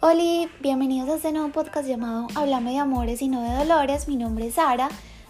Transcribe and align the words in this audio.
Hola, 0.00 0.48
bienvenidos 0.60 1.08
a 1.08 1.16
este 1.16 1.32
nuevo 1.32 1.48
podcast 1.48 1.88
llamado 1.88 2.28
Háblame 2.36 2.70
de 2.70 2.78
amores 2.78 3.20
y 3.20 3.26
no 3.26 3.42
de 3.42 3.56
dolores. 3.56 4.06
Mi 4.06 4.14
nombre 4.14 4.46
es 4.46 4.54
Sara. 4.54 4.88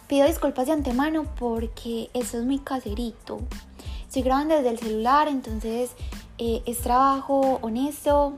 Pido 0.09 0.27
disculpas 0.27 0.67
de 0.67 0.75
antemano 0.75 1.25
porque 1.39 2.11
esto 2.13 2.37
es 2.37 2.45
mi 2.45 2.59
caserito. 2.59 3.41
Estoy 4.07 4.21
grabando 4.21 4.57
desde 4.57 4.69
el 4.69 4.79
celular, 4.79 5.27
entonces 5.27 5.93
eh, 6.37 6.61
es 6.67 6.81
trabajo 6.81 7.59
honesto. 7.63 8.35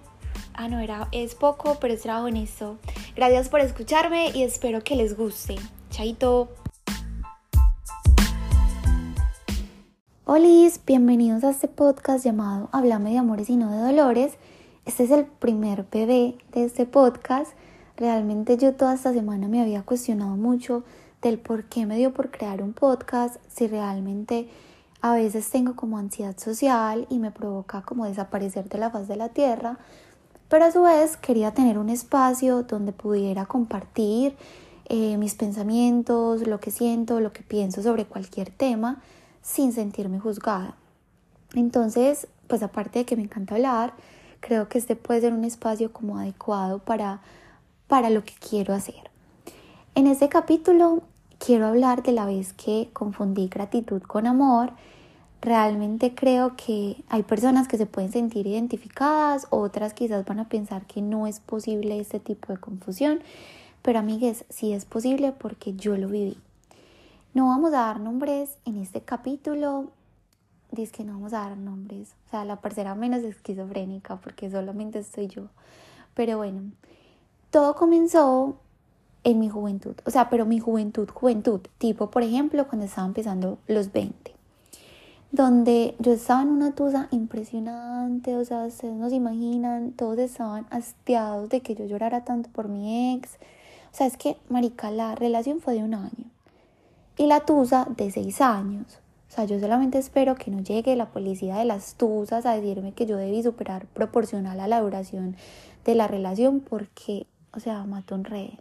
Ah, 0.55 0.69
no, 0.69 0.79
era, 0.79 1.09
es 1.11 1.35
poco, 1.35 1.79
pero 1.81 1.95
es 1.95 2.03
trabajo 2.03 2.27
honesto. 2.27 2.79
Gracias 3.17 3.49
por 3.49 3.59
escucharme 3.59 4.31
y 4.33 4.45
espero 4.45 4.85
que 4.85 4.95
les 4.95 5.17
guste. 5.17 5.57
Chaito. 5.91 6.49
Hola, 10.27 10.71
bienvenidos 10.87 11.43
a 11.43 11.51
este 11.51 11.67
podcast 11.67 12.25
llamado 12.25 12.69
Háblame 12.71 13.11
de 13.11 13.19
amores 13.19 13.51
y 13.51 13.57
no 13.57 13.69
de 13.73 13.79
dolores. 13.79 14.35
Este 14.91 15.05
es 15.05 15.13
el 15.13 15.25
primer 15.25 15.87
bebé 15.89 16.37
de 16.51 16.65
este 16.65 16.85
podcast. 16.85 17.53
Realmente 17.97 18.57
yo 18.57 18.75
toda 18.75 18.95
esta 18.95 19.13
semana 19.13 19.47
me 19.47 19.63
había 19.63 19.85
cuestionado 19.85 20.35
mucho 20.35 20.83
del 21.23 21.39
por 21.39 21.67
qué 21.67 21.87
me 21.87 21.97
dio 21.97 22.13
por 22.13 22.33
crear 22.33 22.61
un 22.61 22.73
podcast, 22.73 23.37
si 23.47 23.69
realmente 23.69 24.49
a 25.01 25.15
veces 25.15 25.49
tengo 25.49 25.77
como 25.77 25.97
ansiedad 25.97 26.37
social 26.37 27.07
y 27.09 27.21
me 27.21 27.31
provoca 27.31 27.83
como 27.83 28.05
desaparecer 28.05 28.69
de 28.69 28.79
la 28.79 28.91
faz 28.91 29.07
de 29.07 29.15
la 29.15 29.29
tierra, 29.29 29.79
pero 30.49 30.65
a 30.65 30.73
su 30.73 30.83
vez 30.83 31.17
quería 31.17 31.55
tener 31.55 31.79
un 31.79 31.89
espacio 31.89 32.65
donde 32.65 32.91
pudiera 32.91 33.47
compartir 33.47 34.35
eh, 34.87 35.17
mis 35.19 35.37
pensamientos, 35.37 36.49
lo 36.49 36.59
que 36.59 36.73
siento, 36.73 37.21
lo 37.21 37.33
que 37.33 37.45
pienso 37.45 37.81
sobre 37.81 38.07
cualquier 38.07 38.51
tema 38.51 39.01
sin 39.41 39.73
sentirme 39.73 40.19
juzgada. 40.19 40.75
Entonces, 41.55 42.27
pues 42.49 42.65
aparte 42.65 42.99
de 42.99 43.05
que 43.05 43.15
me 43.15 43.23
encanta 43.23 43.55
hablar, 43.55 43.95
creo 44.41 44.69
que 44.69 44.79
este 44.79 44.97
puede 44.97 45.21
ser 45.21 45.33
un 45.33 45.45
espacio 45.45 45.93
como 45.93 46.19
adecuado 46.19 46.79
para, 46.79 47.21
para 47.87 48.11
lo 48.11 48.25
que 48.25 48.35
quiero 48.35 48.75
hacer. 48.75 49.11
En 49.95 50.07
este 50.07 50.29
capítulo 50.29 51.03
quiero 51.39 51.67
hablar 51.67 52.03
de 52.03 52.13
la 52.13 52.27
vez 52.27 52.53
que 52.53 52.91
confundí 52.93 53.49
gratitud 53.49 54.03
con 54.03 54.27
amor. 54.27 54.73
Realmente 55.41 56.15
creo 56.15 56.55
que 56.57 57.03
hay 57.09 57.23
personas 57.23 57.67
que 57.67 57.79
se 57.79 57.87
pueden 57.87 58.13
sentir 58.13 58.47
identificadas, 58.47 59.47
otras 59.51 59.95
quizás 59.95 60.25
van 60.27 60.41
a 60.41 60.49
pensar 60.49 60.87
que 60.87 61.01
no 61.01 61.27
es 61.27 61.41
posible 61.41 61.99
este 61.99 62.21
tipo 62.21 62.53
de 62.53 62.59
confusión, 62.59 63.21
pero 63.83 63.99
amigues, 63.99 64.45
sí 64.51 64.73
es 64.73 64.85
posible 64.85 65.33
porque 65.33 65.75
yo 65.75 65.97
lo 65.97 66.09
viví. 66.09 66.37
No 67.33 67.47
vamos 67.47 67.73
a 67.73 67.79
dar 67.79 68.01
nombres 68.01 68.59
en 68.67 68.77
este 68.77 69.01
capítulo, 69.01 69.91
dice 70.73 70.93
que 70.93 71.05
no 71.05 71.15
vamos 71.15 71.33
a 71.33 71.41
dar 71.41 71.57
nombres, 71.57 72.15
o 72.27 72.31
sea, 72.31 72.45
la 72.45 72.57
parcera 72.61 72.95
menos 72.95 73.23
esquizofrénica 73.23 74.17
porque 74.17 74.51
solamente 74.51 74.99
estoy 74.99 75.29
yo. 75.29 75.45
Pero 76.15 76.39
bueno, 76.39 76.73
todo 77.51 77.75
comenzó 77.75 78.57
en 79.25 79.39
mi 79.39 79.49
juventud, 79.49 79.95
o 80.05 80.11
sea, 80.11 80.31
pero 80.31 80.47
mi 80.47 80.59
juventud, 80.59 81.09
juventud, 81.09 81.61
tipo 81.79 82.11
por 82.11 82.23
ejemplo 82.23 82.67
cuando 82.69 82.87
estaba 82.87 83.07
empezando 83.07 83.59
los 83.67 83.93
20, 83.93 84.35
donde 85.31 85.95
yo 85.99 86.13
estaba 86.13 86.43
en 86.43 86.49
una 86.49 86.75
tusa 86.75 87.09
impresionante, 87.11 88.37
o 88.37 88.45
sea, 88.45 88.65
ustedes 88.65 88.95
no 88.95 89.09
se 89.11 89.17
imaginan, 89.17 89.93
todos 89.93 90.19
estaban 90.19 90.67
hastiados 90.71 91.49
de 91.51 91.61
que 91.61 91.75
yo 91.75 91.85
llorara 91.85 92.25
tanto 92.25 92.49
por 92.51 92.69
mi 92.69 93.15
ex, 93.15 93.39
o 93.93 93.97
sea, 93.97 94.07
es 94.07 94.17
que, 94.17 94.37
marica, 94.49 94.91
la 94.91 95.15
relación 95.15 95.61
fue 95.61 95.75
de 95.75 95.83
un 95.83 95.95
año. 95.95 96.31
Y 97.17 97.27
la 97.27 97.41
tusa 97.41 97.87
de 97.97 98.11
seis 98.11 98.41
años. 98.41 98.99
O 99.31 99.33
sea, 99.33 99.45
yo 99.45 99.61
solamente 99.61 99.97
espero 99.97 100.35
que 100.35 100.51
no 100.51 100.61
llegue 100.61 100.97
la 100.97 101.07
policía 101.07 101.55
de 101.55 101.65
las 101.65 101.95
tusas 101.95 102.47
a 102.47 102.57
decirme 102.57 102.93
que 102.93 103.07
yo 103.07 103.17
debí 103.17 103.45
superar 103.45 103.87
proporcional 103.87 104.59
a 104.59 104.67
la 104.67 104.81
duración 104.81 105.37
de 105.85 105.95
la 105.95 106.09
relación 106.09 106.59
porque, 106.59 107.29
o 107.55 107.61
sea, 107.61 107.85
mato 107.85 108.17
un 108.17 108.25
rey. 108.25 108.59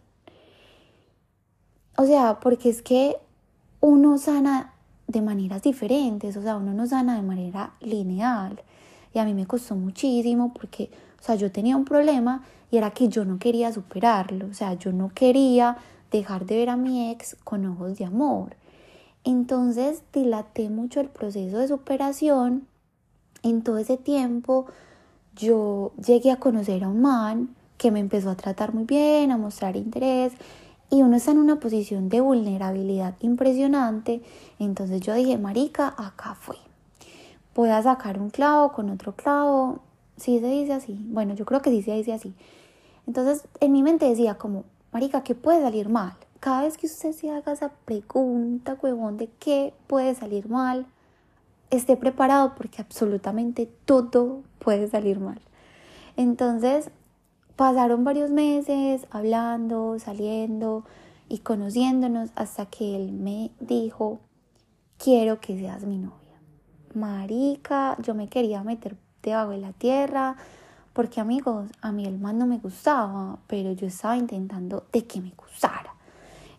O 1.96 2.06
sea, 2.06 2.38
porque 2.38 2.68
es 2.68 2.82
que 2.82 3.16
uno 3.80 4.16
sana 4.16 4.74
de 5.08 5.22
maneras 5.22 5.60
diferentes, 5.62 6.36
o 6.36 6.42
sea, 6.42 6.56
uno 6.56 6.72
no 6.72 6.86
sana 6.86 7.16
de 7.16 7.22
manera 7.22 7.72
lineal. 7.80 8.62
Y 9.12 9.18
a 9.18 9.24
mí 9.24 9.34
me 9.34 9.46
costó 9.46 9.74
muchísimo 9.74 10.54
porque, 10.54 10.88
o 11.18 11.22
sea, 11.22 11.34
yo 11.34 11.50
tenía 11.50 11.76
un 11.76 11.84
problema 11.84 12.44
y 12.70 12.76
era 12.76 12.92
que 12.92 13.08
yo 13.08 13.24
no 13.24 13.40
quería 13.40 13.72
superarlo, 13.72 14.46
o 14.46 14.54
sea, 14.54 14.74
yo 14.74 14.92
no 14.92 15.08
quería 15.08 15.78
dejar 16.12 16.46
de 16.46 16.58
ver 16.58 16.70
a 16.70 16.76
mi 16.76 17.10
ex 17.10 17.36
con 17.42 17.66
ojos 17.66 17.98
de 17.98 18.04
amor. 18.04 18.54
Entonces 19.24 20.02
dilaté 20.12 20.70
mucho 20.70 21.00
el 21.00 21.08
proceso 21.08 21.58
de 21.58 21.68
superación. 21.68 22.66
En 23.42 23.62
todo 23.62 23.78
ese 23.78 23.96
tiempo 23.96 24.66
yo 25.36 25.92
llegué 26.04 26.30
a 26.30 26.36
conocer 26.36 26.84
a 26.84 26.88
un 26.88 27.02
man 27.02 27.54
que 27.78 27.90
me 27.90 28.00
empezó 28.00 28.30
a 28.30 28.36
tratar 28.36 28.74
muy 28.74 28.84
bien, 28.84 29.30
a 29.30 29.38
mostrar 29.38 29.76
interés 29.76 30.32
y 30.90 31.02
uno 31.02 31.16
está 31.16 31.30
en 31.30 31.38
una 31.38 31.60
posición 31.60 32.08
de 32.08 32.20
vulnerabilidad 32.20 33.14
impresionante. 33.20 34.22
Entonces 34.58 35.00
yo 35.00 35.14
dije, 35.14 35.38
marica, 35.38 35.94
acá 35.96 36.34
fue. 36.34 36.56
Voy 37.54 37.68
a 37.70 37.82
sacar 37.82 38.18
un 38.18 38.30
clavo 38.30 38.72
con 38.72 38.90
otro 38.90 39.14
clavo. 39.14 39.80
Sí 40.16 40.40
se 40.40 40.46
dice 40.48 40.72
así. 40.72 40.98
Bueno, 41.08 41.34
yo 41.34 41.44
creo 41.46 41.62
que 41.62 41.70
sí 41.70 41.82
se 41.82 41.92
dice 41.92 42.12
así. 42.12 42.34
Entonces 43.06 43.46
en 43.60 43.72
mi 43.72 43.82
mente 43.82 44.06
decía 44.06 44.34
como, 44.36 44.64
marica, 44.92 45.22
¿qué 45.22 45.34
puede 45.34 45.62
salir 45.62 45.88
mal? 45.88 46.14
Cada 46.40 46.62
vez 46.62 46.78
que 46.78 46.86
usted 46.86 47.12
se 47.12 47.30
haga 47.30 47.52
esa 47.52 47.68
pregunta, 47.84 48.76
huevón, 48.80 49.18
de 49.18 49.28
qué 49.38 49.74
puede 49.86 50.14
salir 50.14 50.48
mal, 50.48 50.86
esté 51.70 51.96
preparado 51.96 52.54
porque 52.54 52.80
absolutamente 52.80 53.70
todo 53.84 54.42
puede 54.58 54.88
salir 54.88 55.20
mal. 55.20 55.40
Entonces, 56.16 56.90
pasaron 57.56 58.04
varios 58.04 58.30
meses 58.30 59.06
hablando, 59.10 59.98
saliendo 59.98 60.84
y 61.28 61.38
conociéndonos 61.38 62.30
hasta 62.34 62.66
que 62.66 62.96
él 62.96 63.12
me 63.12 63.50
dijo, 63.60 64.18
quiero 64.96 65.40
que 65.40 65.58
seas 65.58 65.84
mi 65.84 65.98
novia. 65.98 66.16
Marica, 66.94 67.96
yo 68.02 68.14
me 68.14 68.28
quería 68.28 68.64
meter 68.64 68.96
debajo 69.22 69.50
de 69.50 69.58
la 69.58 69.72
tierra, 69.72 70.36
porque 70.92 71.20
amigos, 71.20 71.70
a 71.82 71.92
mí 71.92 72.06
el 72.06 72.18
man 72.18 72.38
no 72.38 72.46
me 72.46 72.58
gustaba, 72.58 73.38
pero 73.46 73.72
yo 73.72 73.86
estaba 73.86 74.16
intentando 74.16 74.84
de 74.90 75.06
que 75.06 75.20
me 75.20 75.32
gustara. 75.36 75.89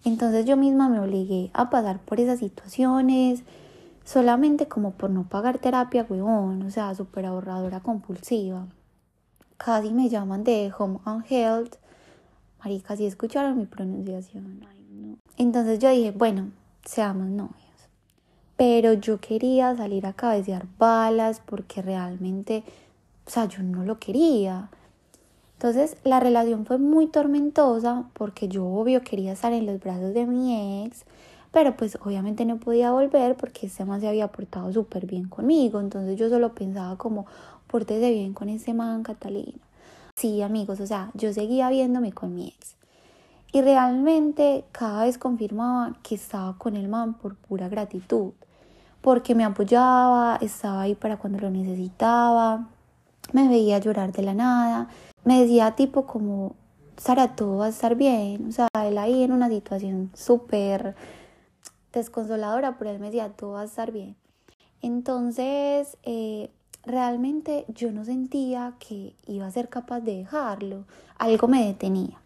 Entonces 0.04 0.46
yo 0.46 0.58
misma 0.58 0.90
me 0.90 1.00
obligué 1.00 1.52
a 1.54 1.70
pasar 1.70 2.00
por 2.00 2.20
esas 2.20 2.40
situaciones 2.40 3.44
solamente 4.04 4.68
como 4.68 4.92
por 4.92 5.10
no 5.10 5.28
pagar 5.30 5.60
terapia, 5.60 6.06
huevón, 6.08 6.64
o 6.64 6.72
sea, 6.72 6.94
súper 6.96 7.26
ahorradora 7.26 7.82
compulsiva. 7.82 8.68
Casi 9.58 9.92
me 9.94 10.10
llaman 10.10 10.44
de 10.44 10.72
Home 10.78 11.00
and 11.06 11.24
Health. 11.30 11.76
Marica, 12.64 12.96
si 12.96 13.06
escucharon 13.06 13.58
mi 13.58 13.66
pronunciación. 13.66 14.66
Entonces 15.38 15.80
yo 15.80 15.90
dije, 15.90 16.12
bueno, 16.12 16.52
seamos 16.84 17.28
novios. 17.28 17.56
Pero 18.58 18.94
yo 18.94 19.20
quería 19.20 19.76
salir 19.76 20.06
a 20.06 20.14
cabecear 20.14 20.66
balas 20.78 21.42
porque 21.46 21.82
realmente, 21.82 22.64
o 23.26 23.30
sea, 23.30 23.46
yo 23.46 23.64
no 23.64 23.84
lo 23.84 24.00
quería. 24.00 24.70
Entonces 25.62 25.96
la 26.04 26.20
relación 26.20 26.66
fue 26.66 26.80
muy 26.80 27.06
tormentosa 27.06 28.06
porque 28.14 28.48
yo 28.48 28.66
obvio 28.66 29.04
quería 29.04 29.34
estar 29.34 29.54
en 29.54 29.68
los 29.68 29.80
brazos 29.80 30.12
de 30.12 30.26
mi 30.26 30.84
ex, 30.88 31.06
pero 31.52 31.78
pues 31.78 32.00
obviamente 32.04 32.46
no 32.46 32.58
podía 32.58 32.90
volver 32.90 33.38
porque 33.38 33.68
este 33.68 33.86
man 33.86 34.02
se 34.02 34.08
había 34.08 34.30
portado 34.30 34.74
súper 34.74 35.06
bien 35.06 35.30
conmigo, 35.30 35.80
entonces 35.80 36.18
yo 36.18 36.30
solo 36.30 36.56
pensaba 36.56 36.98
como, 36.98 37.28
pórtese 37.68 38.10
bien 38.10 38.34
con 38.34 38.50
ese 38.50 38.74
man, 38.74 39.04
Catalina. 39.04 39.60
Sí, 40.16 40.42
amigos, 40.42 40.80
o 40.80 40.88
sea, 40.88 41.12
yo 41.14 41.32
seguía 41.32 41.70
viéndome 41.70 42.12
con 42.12 42.34
mi 42.34 42.48
ex. 42.48 42.76
Y 43.54 43.62
realmente 43.62 44.66
cada 44.72 45.04
vez 45.04 45.20
confirmaba 45.20 45.96
que 46.02 46.16
estaba 46.16 46.58
con 46.58 46.76
el 46.76 46.88
man 46.88 47.14
por 47.14 47.36
pura 47.36 47.70
gratitud, 47.70 48.32
porque 49.02 49.36
me 49.36 49.44
apoyaba, 49.44 50.40
estaba 50.42 50.82
ahí 50.82 50.96
para 50.96 51.18
cuando 51.18 51.38
lo 51.38 51.52
necesitaba, 51.52 52.68
me 53.32 53.48
veía 53.48 53.78
llorar 53.78 54.12
de 54.12 54.24
la 54.24 54.34
nada 54.34 54.90
me 55.24 55.42
decía 55.42 55.76
tipo 55.76 56.06
como, 56.06 56.56
Sara, 56.98 57.36
todo 57.36 57.58
va 57.58 57.66
a 57.66 57.70
estar 57.70 57.96
bien. 57.96 58.48
O 58.50 58.52
sea, 58.52 58.68
él 58.86 58.98
ahí 58.98 59.24
en 59.24 59.32
una 59.32 59.50
situación 59.50 60.12
súper 60.14 60.96
desconsoladora, 61.94 62.78
pero 62.78 62.92
él 62.92 63.00
me 63.00 63.08
decía, 63.08 63.30
todo 63.30 63.54
va 63.54 63.62
a 63.62 63.66
estar 63.66 63.92
bien. 63.92 64.16
Entonces, 64.82 65.98
eh, 66.04 66.50
realmente 66.84 67.66
yo 67.70 67.92
no 67.92 68.06
sentía 68.06 68.74
que 68.80 69.16
iba 69.28 69.46
a 69.46 69.52
ser 69.52 69.70
capaz 69.70 70.02
de 70.02 70.18
dejarlo. 70.18 70.86
Algo 71.18 71.48
me 71.48 71.66
detenía. 71.66 72.18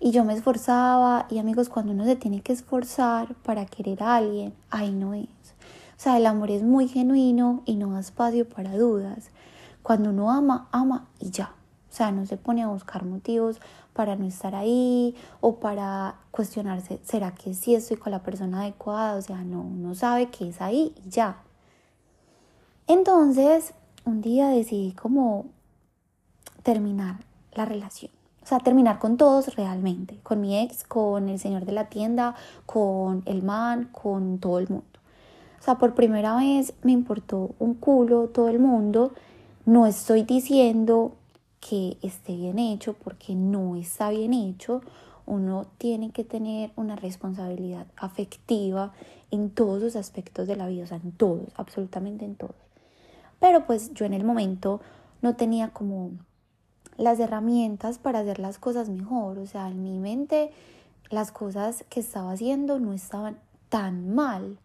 Y 0.00 0.10
yo 0.10 0.24
me 0.24 0.34
esforzaba 0.34 1.26
y 1.30 1.38
amigos, 1.38 1.68
cuando 1.68 1.92
uno 1.92 2.04
se 2.04 2.16
tiene 2.16 2.42
que 2.42 2.52
esforzar 2.52 3.34
para 3.36 3.66
querer 3.66 4.02
a 4.02 4.16
alguien, 4.16 4.52
ahí 4.70 4.90
no 4.90 5.14
es. 5.14 5.26
O 5.26 6.00
sea, 6.02 6.16
el 6.16 6.26
amor 6.26 6.50
es 6.50 6.62
muy 6.62 6.88
genuino 6.88 7.62
y 7.64 7.76
no 7.76 7.92
da 7.92 8.00
espacio 8.00 8.48
para 8.48 8.76
dudas. 8.76 9.30
Cuando 9.82 10.10
uno 10.10 10.30
ama, 10.30 10.68
ama 10.72 11.06
y 11.20 11.30
ya. 11.30 11.54
O 11.92 11.94
sea, 11.94 12.10
no 12.10 12.24
se 12.24 12.38
pone 12.38 12.62
a 12.62 12.68
buscar 12.68 13.04
motivos 13.04 13.60
para 13.92 14.16
no 14.16 14.24
estar 14.24 14.54
ahí 14.54 15.14
o 15.42 15.56
para 15.56 16.14
cuestionarse, 16.30 16.98
¿será 17.04 17.34
que 17.34 17.52
sí 17.52 17.74
estoy 17.74 17.98
con 17.98 18.12
la 18.12 18.22
persona 18.22 18.62
adecuada? 18.62 19.16
O 19.16 19.20
sea, 19.20 19.44
no, 19.44 19.64
no 19.64 19.94
sabe 19.94 20.30
que 20.30 20.48
es 20.48 20.62
ahí 20.62 20.94
y 21.04 21.10
ya. 21.10 21.42
Entonces, 22.86 23.74
un 24.06 24.22
día 24.22 24.48
decidí 24.48 24.92
como 24.92 25.44
terminar 26.62 27.16
la 27.52 27.66
relación. 27.66 28.10
o 28.42 28.46
sea, 28.46 28.58
terminar 28.58 28.98
con 28.98 29.18
todos 29.18 29.54
realmente, 29.54 30.18
con 30.22 30.40
mi 30.40 30.58
ex, 30.58 30.84
con 30.84 31.28
el 31.28 31.38
señor 31.38 31.66
de 31.66 31.72
la 31.72 31.90
tienda, 31.90 32.34
con 32.64 33.22
el 33.26 33.42
man, 33.42 33.90
con 33.92 34.38
todo 34.38 34.58
el 34.58 34.68
mundo. 34.70 34.86
O 35.60 35.62
sea, 35.62 35.76
por 35.76 35.94
primera 35.94 36.36
vez 36.36 36.72
me 36.82 36.92
importó 36.92 37.50
un 37.58 37.74
culo 37.74 38.28
todo 38.28 38.48
el 38.48 38.58
mundo. 38.58 39.12
No 39.66 39.86
estoy 39.86 40.22
diciendo 40.22 41.12
que 41.66 41.96
esté 42.02 42.34
bien 42.36 42.58
hecho 42.58 42.94
porque 42.94 43.34
no 43.34 43.76
está 43.76 44.10
bien 44.10 44.34
hecho. 44.34 44.82
Uno 45.24 45.66
tiene 45.78 46.10
que 46.10 46.24
tener 46.24 46.72
una 46.74 46.96
responsabilidad 46.96 47.86
afectiva 47.96 48.92
en 49.30 49.50
todos 49.50 49.80
los 49.80 49.96
aspectos 49.96 50.48
de 50.48 50.56
la 50.56 50.66
vida, 50.66 50.84
o 50.84 50.86
sea, 50.86 50.98
en 50.98 51.12
todos, 51.12 51.48
absolutamente 51.54 52.24
en 52.24 52.34
todos. 52.34 52.56
Pero 53.38 53.64
pues 53.64 53.94
yo 53.94 54.04
en 54.04 54.12
el 54.12 54.24
momento 54.24 54.80
no 55.22 55.36
tenía 55.36 55.72
como 55.72 56.10
las 56.96 57.20
herramientas 57.20 57.98
para 57.98 58.18
hacer 58.18 58.40
las 58.40 58.58
cosas 58.58 58.88
mejor. 58.88 59.38
O 59.38 59.46
sea, 59.46 59.68
en 59.68 59.82
mi 59.82 59.98
mente 59.98 60.50
las 61.10 61.30
cosas 61.30 61.84
que 61.88 62.00
estaba 62.00 62.32
haciendo 62.32 62.80
no 62.80 62.92
estaban 62.92 63.38
tan 63.68 64.14
mal. 64.14 64.58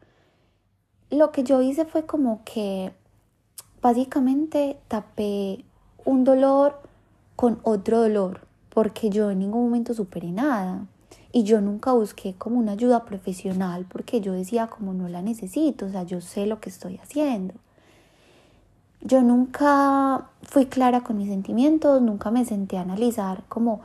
Lo 1.12 1.32
que 1.32 1.44
yo 1.44 1.62
hice 1.62 1.86
fue 1.86 2.06
como 2.06 2.42
que 2.44 2.92
básicamente 3.82 4.80
tapé 4.88 5.64
un 6.04 6.24
dolor 6.24 6.87
con 7.38 7.60
otro 7.62 8.02
dolor, 8.02 8.42
porque 8.72 9.10
yo 9.10 9.32
en 9.32 9.40
ningún 9.40 9.64
momento 9.64 9.94
superé 9.94 10.32
nada. 10.32 10.86
Y 11.32 11.44
yo 11.44 11.62
nunca 11.62 11.94
busqué 11.94 12.34
como 12.34 12.58
una 12.58 12.72
ayuda 12.72 13.06
profesional 13.06 13.86
porque 13.88 14.22
yo 14.22 14.34
decía 14.34 14.68
como 14.68 14.94
no 14.94 15.08
la 15.08 15.22
necesito, 15.22 15.86
o 15.86 15.90
sea, 15.90 16.04
yo 16.04 16.20
sé 16.20 16.48
lo 16.48 16.60
que 16.60 16.70
estoy 16.70 16.98
haciendo. 16.98 17.54
Yo 19.02 19.22
nunca 19.22 20.30
fui 20.42 20.66
clara 20.66 21.02
con 21.02 21.18
mis 21.18 21.30
sentimientos, 21.30 22.02
nunca 22.02 22.32
me 22.32 22.44
senté 22.44 22.80
a 22.80 22.82
analizar 22.82 23.44
como 23.48 23.82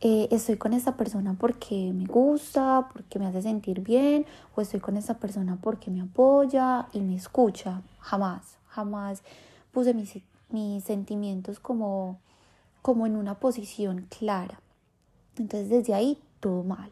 eh, 0.00 0.26
estoy 0.32 0.56
con 0.56 0.72
esta 0.72 0.96
persona 0.96 1.36
porque 1.38 1.92
me 1.94 2.06
gusta, 2.06 2.88
porque 2.92 3.20
me 3.20 3.26
hace 3.26 3.42
sentir 3.42 3.80
bien, 3.80 4.26
o 4.56 4.60
estoy 4.60 4.80
con 4.80 4.96
esta 4.96 5.14
persona 5.14 5.56
porque 5.62 5.92
me 5.92 6.00
apoya 6.00 6.88
y 6.92 7.00
me 7.00 7.14
escucha. 7.14 7.80
Jamás, 8.00 8.58
jamás 8.66 9.22
puse 9.70 9.94
mis, 9.94 10.18
mis 10.50 10.82
sentimientos 10.82 11.60
como, 11.60 12.18
como 12.82 13.06
en 13.06 13.16
una 13.16 13.34
posición 13.34 14.06
clara. 14.18 14.60
Entonces 15.36 15.68
desde 15.68 15.94
ahí 15.94 16.18
todo 16.40 16.64
mal. 16.64 16.90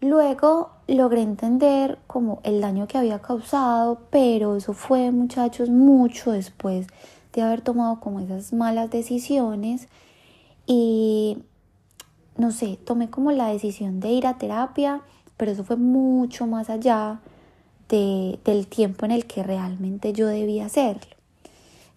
Luego 0.00 0.70
logré 0.86 1.22
entender 1.22 1.98
como 2.06 2.40
el 2.44 2.60
daño 2.60 2.86
que 2.86 2.98
había 2.98 3.18
causado, 3.20 4.02
pero 4.10 4.56
eso 4.56 4.72
fue, 4.72 5.10
muchachos, 5.10 5.70
mucho 5.70 6.30
después 6.30 6.86
de 7.32 7.42
haber 7.42 7.62
tomado 7.62 7.98
como 7.98 8.20
esas 8.20 8.52
malas 8.52 8.90
decisiones 8.90 9.88
y 10.66 11.38
no 12.36 12.52
sé, 12.52 12.78
tomé 12.84 13.10
como 13.10 13.32
la 13.32 13.48
decisión 13.48 13.98
de 13.98 14.10
ir 14.10 14.26
a 14.26 14.38
terapia, 14.38 15.02
pero 15.36 15.50
eso 15.50 15.64
fue 15.64 15.76
mucho 15.76 16.46
más 16.46 16.70
allá 16.70 17.20
de, 17.88 18.38
del 18.44 18.68
tiempo 18.68 19.04
en 19.04 19.10
el 19.10 19.26
que 19.26 19.42
realmente 19.42 20.12
yo 20.12 20.28
debía 20.28 20.66
hacerlo. 20.66 21.17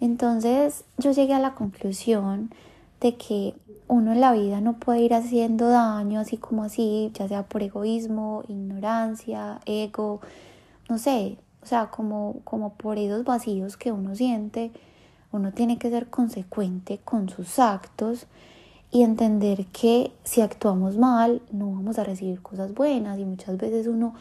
Entonces 0.02 0.84
yo 0.98 1.12
llegué 1.12 1.36
a 1.36 1.40
la 1.40 1.54
conclusión 1.54 2.50
de 3.00 3.16
que 3.16 3.56
uno 3.88 4.12
en 4.12 4.20
la 4.20 4.34
vida 4.34 4.60
no 4.60 4.74
puede 4.74 5.02
ir 5.02 5.14
haciendo 5.14 5.70
daño 5.70 6.20
así 6.20 6.38
como 6.38 6.64
así, 6.64 7.12
ya 7.14 7.28
sea 7.28 7.44
por 7.44 7.62
egoísmo, 7.62 8.44
ignorancia, 8.48 9.60
ego, 9.66 10.20
no 10.90 10.98
sé, 10.98 11.38
o 11.62 11.68
sea, 11.68 11.92
como, 11.92 12.38
como 12.44 12.74
por 12.74 12.98
esos 12.98 13.24
vacíos 13.24 13.78
que 13.78 13.92
uno 13.92 14.16
siente, 14.16 14.72
uno 15.32 15.52
tiene 15.52 15.78
que 15.78 15.92
ser 15.92 16.10
consecuente 16.10 16.98
con 16.98 17.30
sus 17.30 17.60
actos 17.60 18.26
y 18.90 19.04
entender 19.04 19.68
que 19.68 20.12
si 20.24 20.42
actuamos 20.42 20.98
mal 20.98 21.44
no 21.52 21.72
vamos 21.72 22.00
a 22.00 22.04
recibir 22.04 22.42
cosas 22.42 22.74
buenas 22.74 23.20
y 23.20 23.26
muchas 23.26 23.58
veces 23.58 23.86
uno 23.86 24.16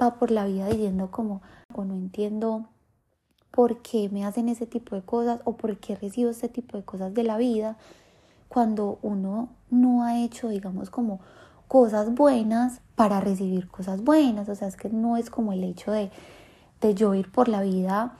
va 0.00 0.14
por 0.14 0.30
la 0.30 0.46
vida 0.46 0.68
diciendo 0.68 1.08
como 1.10 1.42
no 1.76 1.94
entiendo 1.94 2.66
por 3.56 3.78
qué 3.78 4.10
me 4.10 4.26
hacen 4.26 4.50
ese 4.50 4.66
tipo 4.66 4.94
de 4.94 5.00
cosas 5.00 5.40
o 5.44 5.56
por 5.56 5.78
qué 5.78 5.96
recibo 5.96 6.28
este 6.28 6.50
tipo 6.50 6.76
de 6.76 6.84
cosas 6.84 7.14
de 7.14 7.22
la 7.22 7.38
vida 7.38 7.78
cuando 8.50 8.98
uno 9.00 9.48
no 9.70 10.04
ha 10.04 10.18
hecho, 10.18 10.50
digamos, 10.50 10.90
como 10.90 11.20
cosas 11.66 12.14
buenas 12.14 12.82
para 12.96 13.18
recibir 13.18 13.66
cosas 13.68 14.04
buenas. 14.04 14.50
O 14.50 14.54
sea, 14.54 14.68
es 14.68 14.76
que 14.76 14.90
no 14.90 15.16
es 15.16 15.30
como 15.30 15.54
el 15.54 15.64
hecho 15.64 15.90
de, 15.90 16.10
de 16.82 16.94
yo 16.94 17.14
ir 17.14 17.32
por 17.32 17.48
la 17.48 17.62
vida 17.62 18.12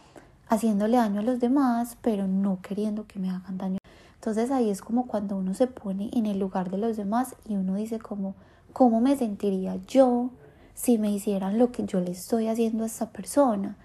haciéndole 0.49 0.97
daño 0.97 1.21
a 1.21 1.23
los 1.23 1.39
demás, 1.39 1.99
pero 2.01 2.27
no 2.27 2.63
queriendo 2.63 3.07
que 3.07 3.19
me 3.19 3.29
hagan 3.29 3.59
daño. 3.59 3.79
Entonces 4.15 4.51
ahí 4.51 4.71
es 4.71 4.81
como 4.81 5.07
cuando 5.07 5.37
uno 5.37 5.53
se 5.53 5.67
pone 5.67 6.09
en 6.15 6.25
el 6.25 6.39
lugar 6.39 6.71
de 6.71 6.79
los 6.79 6.97
demás 6.97 7.37
y 7.47 7.57
uno 7.57 7.75
dice 7.75 7.99
como, 7.99 8.37
¿cómo 8.73 9.03
me 9.03 9.15
sentiría 9.19 9.77
yo 9.87 10.31
si 10.73 10.97
me 10.97 11.11
hicieran 11.11 11.59
lo 11.59 11.73
que 11.73 11.85
yo 11.85 12.01
le 12.01 12.13
estoy 12.13 12.49
haciendo 12.49 12.85
a 12.85 12.87
esta 12.87 13.11
persona? 13.11 13.77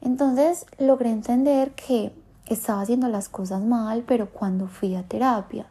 Entonces 0.00 0.66
logré 0.78 1.10
entender 1.10 1.72
que 1.72 2.12
estaba 2.46 2.80
haciendo 2.80 3.08
las 3.08 3.28
cosas 3.28 3.62
mal, 3.62 4.04
pero 4.06 4.30
cuando 4.30 4.66
fui 4.66 4.94
a 4.96 5.02
terapia, 5.02 5.66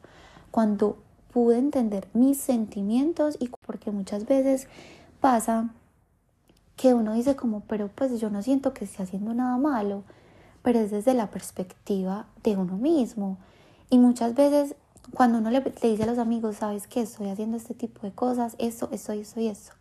cuando 0.52 0.98
pude 1.34 1.58
entender 1.58 2.08
mis 2.14 2.38
sentimientos 2.40 3.38
y 3.40 3.50
porque 3.66 3.92
muchas 3.92 4.26
veces 4.26 4.68
pasa 5.20 5.70
que 6.76 6.94
uno 6.94 7.14
dice 7.14 7.36
como, 7.36 7.62
pero 7.62 7.90
pues 7.90 8.20
yo 8.20 8.30
no 8.30 8.42
siento 8.42 8.74
que 8.74 8.86
esté 8.86 9.04
haciendo 9.04 9.34
nada 9.34 9.58
malo, 9.58 10.04
pero 10.62 10.80
es 10.80 10.92
desde 10.92 11.14
la 11.14 11.30
perspectiva 11.30 12.26
de 12.44 12.56
uno 12.56 12.78
mismo. 12.78 13.38
Y 13.90 13.98
muchas 13.98 14.34
veces 14.34 14.76
cuando 15.14 15.40
uno 15.40 15.50
le, 15.52 15.62
dice 15.62 16.04
a 16.04 16.06
los 16.06 16.18
amigos, 16.18 16.58
sabes 16.58 16.88
que 16.88 17.02
estoy 17.02 17.30
haciendo 17.30 17.58
este 17.58 17.74
tipo 17.74 18.02
de 18.02 18.12
cosas, 18.12 18.56
esto, 18.60 18.90
esto, 18.92 19.14
esto 19.14 19.40
y 19.40 19.48
eso. 19.48 19.74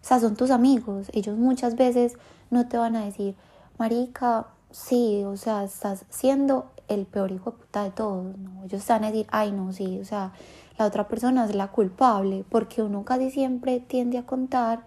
O 0.00 0.04
sea, 0.04 0.20
son 0.20 0.36
tus 0.36 0.50
amigos. 0.50 1.08
Ellos 1.12 1.36
muchas 1.36 1.76
veces 1.76 2.14
no 2.50 2.68
te 2.68 2.78
van 2.78 2.96
a 2.96 3.04
decir, 3.04 3.34
Marica, 3.78 4.48
sí, 4.72 5.22
o 5.24 5.36
sea, 5.36 5.62
estás 5.62 6.04
siendo 6.10 6.66
el 6.88 7.06
peor 7.06 7.30
hijo 7.30 7.52
de 7.52 7.58
puta 7.58 7.84
de 7.84 7.90
todos, 7.90 8.36
¿no? 8.36 8.64
Ellos 8.64 8.80
están 8.80 9.04
a 9.04 9.12
decir, 9.12 9.26
ay, 9.30 9.52
no, 9.52 9.72
sí, 9.72 10.00
o 10.00 10.04
sea, 10.04 10.32
la 10.78 10.86
otra 10.86 11.06
persona 11.06 11.44
es 11.44 11.54
la 11.54 11.68
culpable, 11.68 12.44
porque 12.50 12.82
uno 12.82 13.04
casi 13.04 13.30
siempre 13.30 13.78
tiende 13.80 14.18
a 14.18 14.26
contar 14.26 14.80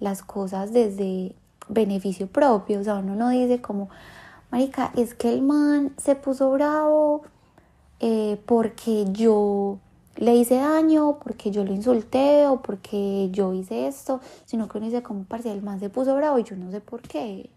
las 0.00 0.22
cosas 0.22 0.72
desde 0.72 1.36
beneficio 1.68 2.26
propio, 2.26 2.80
o 2.80 2.84
sea, 2.84 2.96
uno 2.96 3.14
no 3.14 3.30
dice 3.30 3.60
como, 3.60 3.90
marica, 4.50 4.92
es 4.96 5.14
que 5.14 5.32
el 5.32 5.42
man 5.42 5.92
se 5.96 6.16
puso 6.16 6.50
bravo 6.50 7.22
eh, 8.00 8.40
porque 8.46 9.06
yo 9.12 9.78
le 10.16 10.34
hice 10.34 10.56
daño, 10.56 11.18
porque 11.22 11.50
yo 11.50 11.64
lo 11.64 11.72
insulté 11.72 12.46
o 12.48 12.60
porque 12.62 13.28
yo 13.32 13.52
hice 13.54 13.86
esto, 13.86 14.20
sino 14.46 14.68
que 14.68 14.78
uno 14.78 14.86
dice 14.86 15.02
como, 15.02 15.24
parce, 15.24 15.52
el 15.52 15.62
man 15.62 15.78
se 15.80 15.90
puso 15.90 16.14
bravo 16.16 16.38
y 16.38 16.44
yo 16.44 16.56
no 16.56 16.70
sé 16.70 16.80
por 16.80 17.02
qué, 17.02 17.50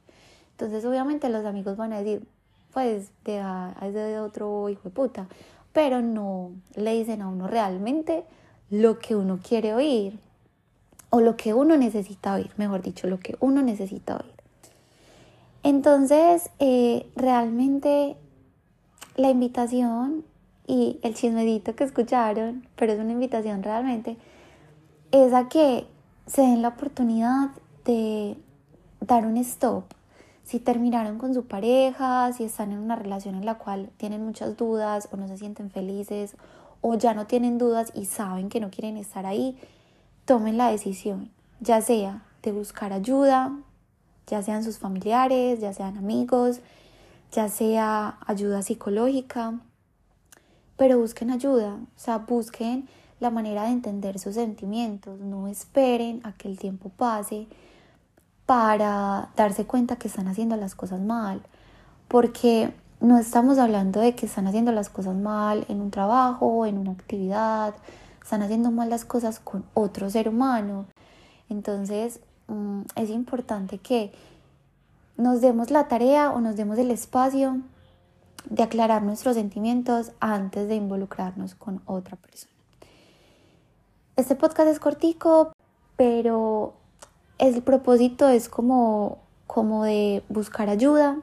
entonces 0.60 0.84
obviamente 0.84 1.30
los 1.30 1.46
amigos 1.46 1.78
van 1.78 1.94
a 1.94 2.00
decir, 2.00 2.28
pues 2.74 3.12
deja 3.24 3.74
a 3.80 3.88
ese 3.88 4.20
otro 4.20 4.68
hijo 4.68 4.82
de 4.84 4.90
puta, 4.90 5.28
pero 5.72 6.02
no 6.02 6.52
le 6.76 6.96
dicen 6.96 7.22
a 7.22 7.30
uno 7.30 7.48
realmente 7.48 8.26
lo 8.70 9.00
que 9.00 9.16
uno 9.16 9.40
quiere 9.42 9.74
oír 9.74 10.20
o 11.12 11.22
lo 11.22 11.38
que 11.38 11.54
uno 11.54 11.78
necesita 11.78 12.34
oír, 12.34 12.52
mejor 12.58 12.82
dicho, 12.82 13.08
lo 13.08 13.20
que 13.22 13.38
uno 13.40 13.62
necesita 13.62 14.18
oír. 14.18 14.34
Entonces, 15.64 16.50
eh, 16.60 17.10
realmente 17.16 18.18
la 19.16 19.30
invitación 19.30 20.26
y 20.68 21.00
el 21.04 21.14
chismedito 21.14 21.74
que 21.74 21.86
escucharon, 21.86 22.68
pero 22.76 22.92
es 22.92 23.00
una 23.00 23.14
invitación 23.14 23.64
realmente, 23.64 24.18
es 25.14 25.32
a 25.32 25.48
que 25.48 25.88
se 26.28 26.42
den 26.42 26.62
la 26.62 26.68
oportunidad 26.68 27.52
de 27.86 28.36
dar 29.00 29.26
un 29.26 29.38
stop 29.38 29.86
si 30.50 30.60
terminaron 30.60 31.20
con 31.20 31.36
su 31.36 31.46
pareja, 31.46 32.34
si 32.34 32.44
están 32.44 32.72
en 32.72 32.80
una 32.80 32.96
relación 32.96 33.36
en 33.36 33.46
la 33.46 33.60
cual 33.60 33.92
tienen 33.98 34.26
muchas 34.26 34.58
dudas 34.58 35.08
o 35.12 35.16
no 35.16 35.28
se 35.28 35.38
sienten 35.38 35.70
felices 35.70 36.36
o 36.82 36.96
ya 36.96 37.14
no 37.14 37.28
tienen 37.28 37.60
dudas 37.60 37.92
y 37.94 38.06
saben 38.06 38.50
que 38.50 38.60
no 38.60 38.72
quieren 38.72 38.98
estar 38.98 39.28
ahí, 39.28 39.60
tomen 40.26 40.58
la 40.58 40.72
decisión, 40.72 41.30
ya 41.60 41.82
sea 41.82 42.24
de 42.42 42.52
buscar 42.52 42.94
ayuda, 42.94 43.60
ya 44.26 44.42
sean 44.42 44.64
sus 44.64 44.80
familiares, 44.80 45.60
ya 45.60 45.72
sean 45.72 46.00
amigos, 46.00 46.62
ya 47.32 47.48
sea 47.48 48.18
ayuda 48.26 48.64
psicológica, 48.64 49.60
pero 50.78 50.98
busquen 50.98 51.30
ayuda, 51.30 51.76
o 51.76 52.00
sea, 52.00 52.18
busquen 52.18 52.90
la 53.20 53.30
manera 53.30 53.66
de 53.66 53.70
entender 53.74 54.18
sus 54.18 54.34
sentimientos, 54.34 55.20
no 55.20 55.48
esperen 55.48 56.22
a 56.24 56.32
que 56.34 56.48
el 56.48 56.58
tiempo 56.58 56.90
pase 56.90 57.48
para 58.50 59.30
darse 59.36 59.66
cuenta 59.66 59.98
que 59.98 60.08
están 60.08 60.28
haciendo 60.28 60.56
las 60.56 60.74
cosas 60.74 61.00
mal, 61.00 61.44
porque 62.08 62.74
no 63.00 63.20
estamos 63.20 63.60
hablando 63.60 64.00
de 64.00 64.16
que 64.16 64.26
están 64.26 64.48
haciendo 64.48 64.72
las 64.72 64.90
cosas 64.90 65.16
mal 65.16 65.68
en 65.70 65.80
un 65.80 65.92
trabajo, 65.92 66.66
en 66.66 66.80
una 66.80 66.94
actividad, 66.94 67.76
están 68.24 68.42
haciendo 68.42 68.72
mal 68.72 68.90
las 68.90 69.06
cosas 69.06 69.40
con 69.40 69.66
otro 69.76 70.10
ser 70.10 70.28
humano. 70.28 70.88
Entonces 71.48 72.22
mm, 72.48 72.82
es 72.96 73.12
importante 73.12 73.78
que 73.78 74.14
nos 75.16 75.42
demos 75.42 75.70
la 75.70 75.88
tarea 75.88 76.32
o 76.32 76.42
nos 76.42 76.56
demos 76.56 76.80
el 76.80 76.90
espacio 76.90 77.60
de 78.50 78.64
aclarar 78.64 79.04
nuestros 79.04 79.36
sentimientos 79.36 80.12
antes 80.20 80.68
de 80.68 80.74
involucrarnos 80.74 81.54
con 81.54 81.84
otra 81.86 82.18
persona. 82.18 82.52
Este 84.16 84.34
podcast 84.34 84.70
es 84.70 84.80
cortico, 84.80 85.54
pero 85.96 86.74
el 87.40 87.62
propósito 87.64 88.28
es 88.30 88.50
como, 88.50 89.18
como 89.48 89.86
de 89.86 90.24
buscar 90.30 90.70
ayuda, 90.70 91.18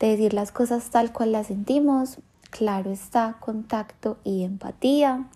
de 0.00 0.08
decir 0.08 0.34
las 0.34 0.50
cosas 0.50 0.90
tal 0.90 1.12
cual 1.12 1.32
las 1.32 1.46
sentimos. 1.46 2.18
Claro 2.50 2.90
está, 2.90 3.36
contacto 3.38 4.18
y 4.24 4.42
empatía. 4.42 5.28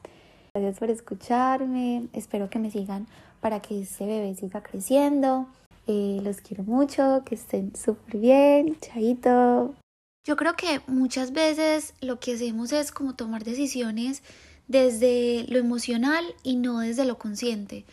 Gracias 0.54 0.78
por 0.78 0.90
escucharme. 0.90 2.08
Espero 2.12 2.50
que 2.50 2.58
me 2.58 2.70
sigan 2.70 3.06
para 3.40 3.60
que 3.60 3.80
este 3.82 4.06
bebé 4.06 4.34
siga 4.34 4.62
creciendo. 4.62 5.46
Eh, 5.86 6.20
los 6.22 6.40
quiero 6.40 6.64
mucho, 6.64 7.22
que 7.24 7.36
estén 7.36 7.76
súper 7.76 8.16
bien. 8.16 8.76
Chaito. 8.80 9.74
Yo 10.24 10.36
creo 10.36 10.54
que 10.54 10.80
muchas 10.88 11.32
veces 11.32 11.94
lo 12.00 12.18
que 12.18 12.34
hacemos 12.34 12.72
es 12.72 12.90
como 12.90 13.14
tomar 13.14 13.44
decisiones 13.44 14.22
desde 14.66 15.44
lo 15.48 15.58
emocional 15.58 16.24
y 16.42 16.56
no 16.56 16.80
desde 16.80 17.04
lo 17.04 17.18
consciente. 17.18 17.84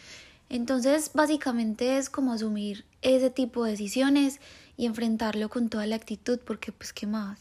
Entonces, 0.53 1.09
básicamente 1.15 1.97
es 1.97 2.11
como 2.11 2.31
asumir 2.31 2.85
ese 3.01 3.31
tipo 3.31 3.65
de 3.65 3.71
decisiones 3.71 4.39
y 4.77 4.85
enfrentarlo 4.85 5.49
con 5.49 5.67
toda 5.67 5.87
la 5.87 5.95
actitud, 5.95 6.39
porque 6.45 6.71
pues 6.71 6.93
qué 6.93 7.07
más. 7.07 7.39